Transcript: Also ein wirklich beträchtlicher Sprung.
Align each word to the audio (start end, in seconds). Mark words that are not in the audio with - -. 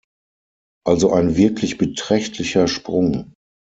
Also 0.83 1.11
ein 1.13 1.37
wirklich 1.37 1.77
beträchtlicher 1.77 2.67
Sprung. 2.67 3.33